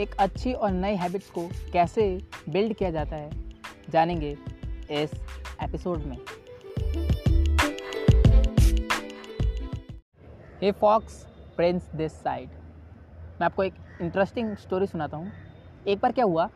एक 0.00 0.14
अच्छी 0.20 0.52
और 0.52 0.70
नई 0.70 0.94
हैबिट्स 0.96 1.28
को 1.30 1.46
कैसे 1.72 2.06
बिल्ड 2.48 2.74
किया 2.76 2.90
जाता 2.90 3.16
है, 3.16 3.30
जानेंगे 3.90 4.30
इस 4.92 5.12
एपिसोड 5.62 6.04
में। 6.04 6.16
Hey 10.62 10.72
folks 10.72 11.14
Prince 11.56 11.90
this 11.94 12.12
side 12.12 12.48
मैं 12.48 13.44
आपको 13.44 13.62
एक 13.62 13.74
इंटरेस्टिंग 14.02 14.54
स्टोरी 14.56 14.86
सुनाता 14.86 15.16
हूँ। 15.16 15.32
एक 15.88 15.98
बार 15.98 16.12
क्या 16.12 16.24
हुआ? 16.24 16.48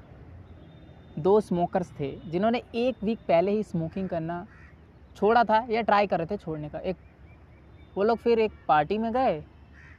दो 1.19 1.41
स्मोकर्स 1.41 1.91
थे, 2.01 2.11
जिन्होंने 2.31 2.63
एक 2.75 3.05
वीक 3.05 3.19
पहले 3.19 3.53
ही 3.53 3.63
स्मोकिंग 3.63 4.09
करना 4.09 4.47
छोड़ा 5.17 5.45
था 5.45 5.67
या 5.71 5.83
ट्राई 5.83 6.07
कर 6.07 6.19
रहे 6.19 6.27
थे 6.27 6.37
छोड़ने 6.37 6.69
का। 6.69 6.79
एक, 6.79 6.97
वो 7.97 8.03
लोग 8.03 8.19
फिर 8.19 8.39
एक 8.39 8.53
पार्टी 8.69 8.99
में 8.99 9.13
गए 9.13 9.43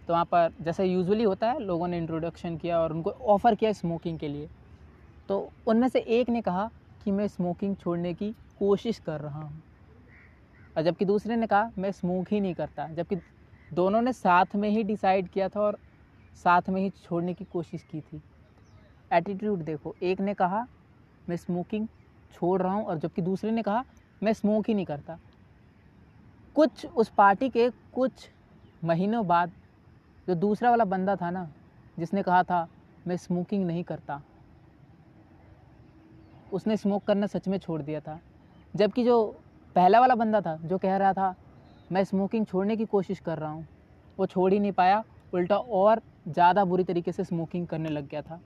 तो 0.09 0.13
वहाँ 0.13 0.25
पर 0.25 0.53
जैसे 0.61 0.85
यूजुअली 0.85 1.23
होता 1.23 1.51
है, 1.51 1.59
लोगों 1.59 1.87
ने 1.87 1.97
इंट्रोडक्शन 1.97 2.57
किया 2.57 2.79
और 2.79 2.93
उनको 2.93 3.09
ऑफ़र 3.09 3.55
किया 3.55 3.71
स्मोकिंग 3.71 4.19
के 4.19 4.27
लिए। 4.27 4.49
तो 5.27 5.51
उनमें 5.67 5.87
से 5.87 5.99
एक 5.99 6.29
ने 6.29 6.41
कहा 6.41 6.71
कि 7.03 7.11
मैं 7.11 7.27
स्मोकिंग 7.27 7.75
छोड़ने 7.75 8.13
की 8.13 8.35
कोशिश 8.59 8.99
कर 8.99 9.19
रहा 9.21 9.41
हूँ। 9.41 9.63
और 10.77 10.83
जबकि 10.83 11.05
दूसरे 11.05 11.35
ने 11.35 11.47
कहा, 11.47 11.71
मैं 11.77 11.91
स्मोक 11.91 12.27
ही 12.31 12.39
नहीं 12.39 12.53
करता। 12.53 12.87
जबकि 12.87 13.15
दोनों 13.73 14.01
ने 14.01 14.13
साथ 14.13 14.45
में 14.55 14.69
ही 14.69 14.83
डिसाइड 14.83 15.27
किया 15.27 15.49
था 15.49 15.61
और 15.61 15.77
साथ 16.43 16.61
में 16.69 16.81
ही 16.81 16.89
छोड़ने 16.89 17.33
की 17.33 17.45
कोशिश 17.45 17.83
की 17.91 18.01
थी। 18.01 18.21
एटीट्यूड 19.13 19.59
देखो, 19.59 19.95
एक 20.03 20.21
ने 20.21 20.33
कहा, 20.33 20.67
मैं 21.29 21.37
स्मोकिंग 21.37 21.87
छोड़ 22.33 22.61
रहा 22.61 22.73
हूँ 22.73 22.85
और 22.85 22.97
जबकि 22.97 23.21
दूसरे 23.21 23.51
ने 23.51 23.61
कहा, 23.61 23.83
मैं 24.23 24.33
स्मोक 24.33 24.67
ही 24.67 24.73
नहीं 24.73 24.85
करता। 24.85 25.19
कुछ 26.55 26.85
उस 26.85 27.09
पार्टी 27.09 27.49
के 27.49 27.69
कुछ 27.69 28.11
महीनों 28.83 29.27
बाद 29.27 29.51
जो 30.29 30.35
दूसरा 30.35 30.69
वाला 30.69 30.83
बंदा 30.85 31.15
था 31.15 31.29
ना, 31.29 31.49
जिसने 31.99 32.23
कहा 32.23 32.43
था, 32.43 32.67
मैं 33.07 33.17
स्मोकिंग 33.17 33.65
नहीं 33.65 33.83
करता। 33.83 34.21
उसने 36.53 36.77
स्मोक 36.77 37.03
करना 37.03 37.27
सच 37.27 37.47
में 37.47 37.57
छोड़ 37.57 37.81
दिया 37.81 37.99
था। 37.99 38.19
जबकि 38.75 39.03
जो 39.03 39.41
पहला 39.75 39.99
वाला 39.99 40.15
बंदा 40.15 40.41
था, 40.41 40.55
जो 40.55 40.77
कह 40.77 40.97
रहा 40.97 41.13
था, 41.13 41.35
मैं 41.91 42.03
स्मोकिंग 42.03 42.45
छोड़ने 42.45 42.77
की 42.77 42.85
कोशिश 42.85 43.19
कर 43.19 43.37
रहा 43.37 43.49
हूँ। 43.49 43.67
वो 44.19 44.25
छोड़ 44.25 44.53
ही 44.53 44.59
नहीं 44.59 44.71
पाया। 44.71 45.03
उल्टा 45.33 45.57
और 45.57 46.01
ज़्यादा 46.27 46.65
बुरी 46.65 46.83
तरीके 46.83 47.11
से 47.11 47.23
स्मोकिंग 47.23 47.67
करने 47.67 47.89
लग 47.89 48.07
गया 48.07 48.21
था। 48.21 48.41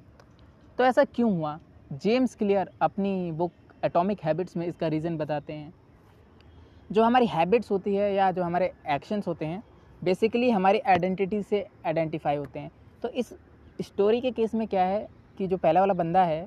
तो 0.77 0.83
ऐसा 0.83 1.03
क्यों 1.03 1.37
हुआ? 1.37 1.59
जेम्स 1.93 2.35
क्लियर 2.35 2.69
अपनी 2.81 3.31
बुक 3.31 3.51
एटॉमिक 3.85 4.19
हैबिट्स 4.23 4.57
में 4.57 4.67
इसका 4.67 4.87
रीज़न 4.87 5.17
बताते 5.17 5.53
हैं। 5.53 5.73
जो 6.91 7.03
हमारी 7.03 7.25
हैबिट्स 7.25 7.71
होती 7.71 7.95
है 7.95 8.13
या 8.13 8.31
जो 8.31 8.43
हमारे 8.43 8.73
एक्शंस 8.89 9.27
होते 9.27 9.45
हैं 9.45 9.63
बेसिकली 10.03 10.49
हमारी 10.49 10.79
आइडेंटिटी 10.79 11.41
से 11.43 11.65
आइडेंटिफाई 11.85 12.35
होते 12.35 12.59
हैं। 12.59 12.71
तो 13.03 13.09
इस 13.09 13.33
स्टोरी 13.79 14.21
के 14.21 14.31
केस 14.31 14.53
में 14.55 14.67
क्या 14.67 14.83
है 14.85 15.07
कि 15.37 15.47
जो 15.47 15.57
पहला 15.57 15.79
वाला 15.79 15.93
बंदा 15.93 16.23
है 16.23 16.45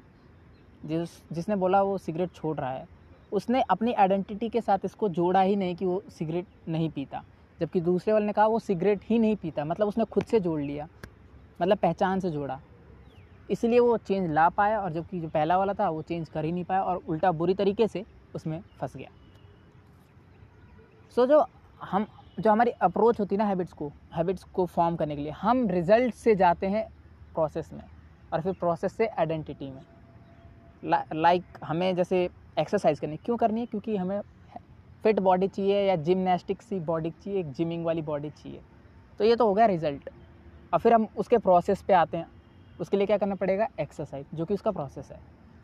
जिस 0.82 1.10
जिसने 1.32 1.56
बोला 1.56 1.82
वो 1.82 1.96
सिगरेट 1.98 2.34
छोड़ 2.34 2.56
रहा 2.56 2.70
है 2.70 2.86
उसने 3.32 3.62
अपनी 3.70 3.92
आइडेंटिटी 3.94 4.48
के 4.48 4.60
साथ 4.60 4.84
इसको 4.84 5.08
जोड़ा 5.10 5.40
ही 5.40 5.56
नहीं 5.56 5.74
कि 5.76 5.84
वो 5.84 6.02
सिगरेट 6.10 6.46
नहीं 6.68 6.88
पीता। 6.90 7.22
जबकि 7.60 7.80
दूसरे 7.80 8.12
वाले 8.12 8.26
ने 8.26 8.32
कहा 8.32 8.46
वो 8.46 8.58
सिगरेट 8.58 9.00
ही 9.04 9.18
नहीं 9.18 9.36
पीता 9.36 9.64
मतलब 9.64 9.88
उसने 9.88 10.04
खुद 10.04 10.24
से 10.24 10.40
जोड़ 10.40 10.60
लिया 10.60 10.88
मतलब 11.60 11.78
पहचान 11.78 12.20
से 12.20 12.30
जोड़ा। 12.30 12.60
इसलिए 13.50 13.78
वो 13.78 13.96
चेंज 13.98 14.30
ला 14.30 14.48
पाया 14.48 14.80
और 14.80 14.92
जबकि 14.92 15.20
जो 15.20 15.28
पहला 15.28 15.58
वाला 15.58 15.72
था 15.74 15.88
वो 15.90 16.02
चेंज 16.02 16.28
कर 16.28 16.44
ही 16.44 16.52
नहीं 16.52 16.64
पाया 16.64 16.82
और 16.82 17.02
उल्टा 17.08 17.32
बुरी 17.32 17.54
तरीके 17.54 17.88
से 17.88 18.04
उसमें 18.34 18.60
फंस 18.80 18.96
गया। 18.96 19.08
सो 21.16 21.22
so, 21.22 21.28
जो 21.28 21.44
हम 21.80 22.06
जो 22.38 22.50
हमारी 22.50 22.70
अप्रोच 22.82 23.20
होती 23.20 23.34
है 23.34 23.38
ना 23.38 23.44
हैबिट्स 23.44 23.72
को 23.72 23.88
हैबिट्स 24.16 24.44
को 24.54 24.64
फॉर्म 24.66 24.96
करने 24.96 25.16
के 25.16 25.22
लिए 25.22 25.32
हम 25.42 25.68
रिज़ल्ट 25.70 26.14
से 26.14 26.34
जाते 26.36 26.66
हैं 26.68 26.84
प्रोसेस 27.34 27.68
में 27.72 27.82
और 28.32 28.40
फिर 28.42 28.52
प्रोसेस 28.54 28.94
से 28.96 29.06
आइडेंटिटी 29.08 29.70
में। 29.70 29.82
लाइक 30.82 31.42
like, 31.42 31.64
हमें 31.64 31.94
जैसे 31.96 32.24
एक्सरसाइज 32.56 33.00
करनी 33.00 33.16
क्यों 33.16 33.36
करनी 33.36 33.60
है? 33.60 33.66
क्योंकि 33.66 33.96
हमें 33.96 34.20
फिट 35.04 35.20
बॉडी 35.20 35.48
चाहिए 35.48 35.82
या 35.82 35.96
जिमनास्टिक 35.98 36.62
सी 36.62 36.80
बॉडी 36.82 37.10
चाहिए 37.12 37.40
एक 37.40 37.50
जिमिंग 37.52 37.84
वाली 37.86 38.02
बॉडी 38.02 38.30
चाहिए। 38.30 38.62
तो 39.20 39.24
ये 39.24 39.36
तो 39.36 39.46
हो 39.48 39.54
गया 39.54 39.66
रिज़ल्ट 39.66 40.10
और 40.72 40.78
फिर 40.80 40.94
हम 40.94 41.08
उसके 41.16 41.38
प्रोसेस 41.40 41.82
पे 41.82 41.94
आते 41.94 42.16
हैं। 42.16 42.28
उसके 42.78 42.96
लिए 42.96 43.06
क्या 43.06 43.18
करना 43.18 43.34
पड़ेगा? 43.36 43.68
एक्सरसाइज 43.80 44.26
जो 44.34 44.46
कि 44.46 44.54
उसका 44.54 44.70
प्रोसेस 44.72 45.08
है। 45.12 45.18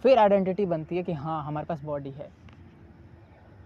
फिर 0.04 0.18
आइडेंटिटी 0.18 0.66
बनती 0.66 0.96
है 0.96 1.02
कि 1.02 1.12
हाँ 1.14 1.44
हमारे 1.44 1.66
पास 1.66 1.82
बॉडी 1.84 2.12
है। 2.12 2.30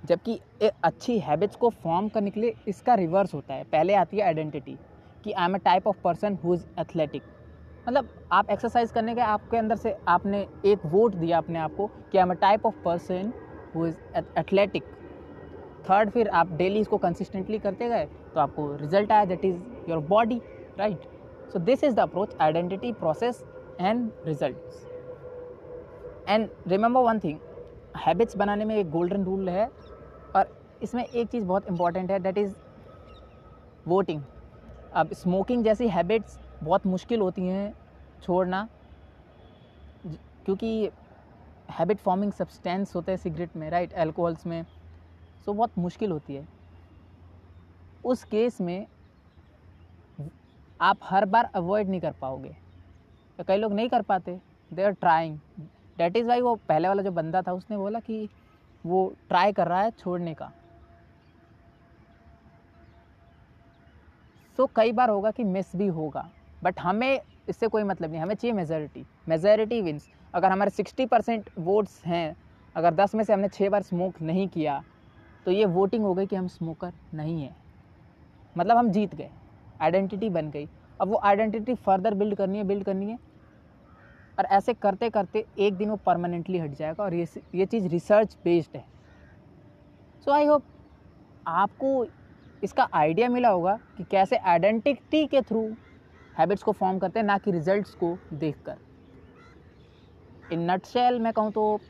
जबकि 0.09 0.39
अच्छी 0.85 1.19
हैबिट्स 1.19 1.57
को 1.57 1.71
फॉर्म 1.83 2.09
करने 2.09 2.31
के 2.31 2.41
लिए 2.41 2.55
इसका 2.69 2.95
रिवर्स 2.95 3.35
होता 3.35 3.55
है। 3.55 3.65
पहले 3.65 3.95
आती 3.95 4.17
है 4.17 4.23
आइडेंटिटी 4.23 4.77
कि 5.25 5.33
I 5.33 5.45
am 5.45 5.55
a 5.55 5.59
type 5.65 5.87
of 5.89 5.97
person 6.05 6.39
who 6.45 6.55
is 6.55 6.65
athletic 6.81 7.23
मतलब 7.87 8.09
आप 8.33 8.51
एक्सरसाइज 8.51 8.93
करने 8.93 9.15
के 9.15 9.21
आपके 9.21 9.57
अंदर 9.57 9.77
से 9.77 9.97
आपने 10.09 10.47
एक 10.67 10.87
वोट 10.87 11.15
दिया 11.15 11.39
अपने 11.39 11.59
आप 11.59 11.75
को 11.77 11.87
कि 11.87 12.19
I 12.19 12.23
am 12.23 12.31
a 12.31 12.35
type 12.37 12.67
of 12.67 12.75
person 12.85 13.33
who 13.75 13.87
is 13.87 13.97
athletic 14.39 14.85
third 15.91 16.11
फिर 16.11 16.29
आप 16.29 16.53
डेली 16.53 16.81
इसको 16.81 16.99
कंसिस्टेंटली 16.99 17.59
करते 17.59 17.89
गए 17.89 18.07
तो 18.35 18.41
आपको 18.41 18.67
रिज़ल्ट 18.77 19.13
आया 19.13 19.25
that 19.25 19.45
is 19.45 19.57
your 19.89 19.99
body 20.09 20.41
right 20.79 21.09
so 21.53 21.59
this 21.61 21.85
is 21.85 21.95
the 21.95 22.01
approach 22.01 22.37
identity 22.41 22.93
process 22.93 23.45
and 23.81 24.11
result 24.27 24.57
and 26.29 26.49
remember 26.69 27.01
one 27.01 27.19
thing 27.19 27.39
habits 27.97 28.37
बनाने 28.37 28.65
में 28.65 28.75
एक 28.77 28.91
गोल्डन 28.91 29.25
रूल 29.25 29.49
है 29.49 29.69
और 30.37 30.49
इसमें 30.83 31.05
एक 31.05 31.29
चीज़ 31.29 31.45
बहुत 31.45 31.67
इंपॉर्टेंट 31.69 32.11
है 32.11 32.19
दैट 32.21 32.39
इज़ 32.39 32.55
वोटिंग 33.87 34.23
अब 34.95 35.13
स्मोकिंग 35.15 35.65
जैसी 35.65 35.89
हैबिट्स 35.89 36.39
बहुत 36.63 36.87
मुश्किल 36.87 37.21
होती 37.21 37.47
हैं 37.47 37.73
छोड़ना, 38.23 38.69
क्योंकि 40.45 40.91
हैबिट 41.69 41.99
फॉर्मिंग 41.99 42.33
सब्सटेंस 42.33 42.95
होते 42.97 43.13
हैं 43.13 43.19
सिगरेट 43.19 43.57
में 43.57 43.69
राइट 43.71 43.93
एल्कोहल्स 43.95 44.47
में 44.47 44.65
सो 45.47 45.53
बहुत 45.53 45.79
मुश्किल 45.79 46.11
होती 46.13 46.35
है। 46.35 46.47
उस 48.05 48.25
केस 48.25 48.61
में 48.61 48.87
आप 50.81 50.99
हर 51.03 51.25
बार 51.25 51.51
अवॉइड 51.55 51.89
नहीं 51.89 52.01
कर 52.01 52.13
पाओगे। 52.21 52.57
तो 53.39 53.45
कई 53.45 53.57
लोग 53.57 53.73
नहीं 53.73 53.89
कर 53.89 54.03
पाते 54.03 54.39
they 54.71 54.83
are 54.85 54.93
trying 54.93 55.39
that 55.99 56.17
is 56.17 56.27
why 56.29 56.41
वो 56.41 56.55
पहले 56.69 56.89
वाला 56.89 57.03
जो 57.03 57.11
बंदा 57.13 57.43
था, 57.43 57.53
उसने 57.53 57.77
बोला 57.77 58.01
कि 58.01 58.29
वो 58.87 59.07
ट्राई 59.29 59.53
कर 59.53 59.69
रहा 59.69 59.81
है 59.81 59.91
छोड़ने 59.91 60.35
का। 60.35 60.51
सो 64.59 64.63
so, 64.63 64.71
कई 64.77 64.93
बार 64.93 65.11
होगा 65.11 65.31
कि 65.31 65.45
मिस 65.45 65.75
भी 65.77 65.87
होगा 65.87 66.29
बट 66.63 66.81
हमें 66.81 67.21
इससे 67.49 67.69
कोई 67.69 67.83
मतलब 67.83 68.11
नहीं 68.11 68.21
हमें 68.21 68.35
चाहिए 68.35 68.53
मेजोरिटी 68.53 69.05
मेजोरिटी 69.29 69.81
विंस 69.83 70.09
अगर 70.35 70.53
हमारे 70.53 70.71
सिक्सटी 70.71 71.07
परसेंट 71.07 71.51
वोट्स 71.59 72.03
हैं 72.05 72.37
अगर 72.77 72.95
दस 72.95 73.15
में 73.15 73.23
से 73.25 73.33
हमने 73.33 73.49
छः 73.49 73.71
बार 73.71 73.83
स्मोक 73.83 74.21
नहीं 74.23 74.49
किया 74.49 74.83
तो 75.47 75.51
ये 75.51 75.65
वोटिंग 75.65 76.05
हो 76.05 76.15
गई 76.15 76.27
कि 76.27 76.37
हम 76.37 76.47
स्मोकर 76.49 76.93
नहीं 77.15 77.43
हैं। 77.43 77.57
मतलब 78.57 78.77
हम 78.77 78.91
जीत 78.91 79.15
गए। 79.15 79.31
आइडेंटिटी 79.81 80.29
बन 80.31 80.51
गई। 80.51 80.69
अब 81.01 81.09
वो 81.09 81.21
आइडेंटिटी 81.25 81.75
फर्दर 81.75 82.15
बिल्ड 82.15 82.35
करनी 82.35 82.59
है 82.59 82.65
बिल्ड 82.65 82.85
करनी 82.85 83.11
है। 83.11 83.19
और 84.39 84.45
ऐसे 84.47 84.75
करते 84.75 85.11
करते 85.11 85.45
एक 85.59 85.77
दिन 85.77 85.91
वो 85.91 85.97
परमानेंटली 86.07 86.59
हट 86.59 86.75
जाएगा 86.75 87.05
और 87.05 87.15
ये 87.15 87.27
ये 87.55 87.67
चीज़ 87.67 87.87
रिसर्च 87.89 88.37
बेस्ड 88.45 88.77
है। 88.77 88.85
सो 90.27 90.33
आई 90.33 90.47
होप 90.47 90.65
आपको 91.47 92.07
इसका 92.63 92.89
आइडिया 92.95 93.29
मिला 93.29 93.49
होगा 93.49 93.79
कि 93.97 94.05
कैसे 94.11 94.37
आइडेंटिटी 94.47 95.27
के 95.27 95.41
थ्रू 95.43 95.67
हैबिट्स 96.37 96.63
को 96.63 96.73
फॉर्म 96.73 96.99
करते 96.99 97.19
हैं, 97.19 97.27
ना 97.27 97.39
कि 97.39 97.51
रिजल्ट्स 97.53 97.95
को 97.95 98.19
देखकर। 98.35 98.79
इन 100.45 100.71
नटशेल 100.71 101.19
मैं 101.21 101.33
कहूँ 101.33 101.53
तो 101.53 101.81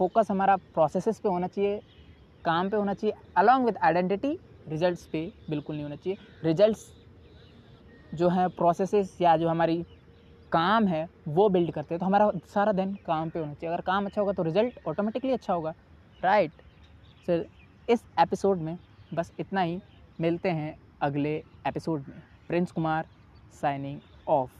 फोकस 0.00 0.26
हमारा 0.30 0.56
प्रोसेसेस 0.56 1.18
पे 1.18 1.28
होना 1.28 1.46
चाहिए, 1.48 1.80
काम 2.44 2.70
पे 2.70 2.76
होना 2.76 2.94
चाहिए 2.94 3.14
अलॉन्ग 3.36 3.66
विद 3.66 3.76
आइडेंटिटी 3.82 4.38
रिजल्ट्स 4.66 5.06
पे 5.06 5.30
बिल्कुल 5.50 5.76
नहीं 5.76 5.84
होना 5.84 5.96
चाहिए। 5.96 6.18
रिजल्ट्स 6.42 6.92
जो 8.12 8.28
हैं 8.28 8.48
प्रोसेसेस 8.50 9.16
या 9.20 9.36
जो 9.36 9.48
हमारी 9.48 9.84
काम 10.52 10.86
है, 10.86 11.08
वो 11.28 11.48
बिल्ड 11.48 11.70
करते 11.70 11.94
हैं। 11.94 12.00
तो 12.00 12.06
हमारा 12.06 12.30
सारा 12.54 12.72
दिन 12.72 12.94
काम 13.06 13.30
पे 13.30 13.38
होना 13.38 13.54
चाहिए। 13.54 13.74
अगर 13.74 13.82
काम 13.82 14.06
अच्छा 14.06 14.20
होगा 14.20 14.32
तो 14.32 14.42
रिज़ल्ट 14.42 14.78
ऑटोमेटिकली 14.88 15.32
अच्छा 15.32 15.54
होगा। 15.54 15.74
राइट 16.24 16.52
सर 17.26 17.44
इस 17.88 18.04
एपिसोड 18.20 18.58
में 18.58 18.78
बस 19.14 19.32
इतना 19.38 19.60
ही। 19.60 19.80
मिलते 20.20 20.48
हैं 20.48 20.76
अगले 21.00 21.34
एपिसोड 21.66 22.04
में। 22.08 22.22
Prince 22.48 22.72
Kumar 22.72 23.06
signing 23.60 24.00
of 24.28 24.50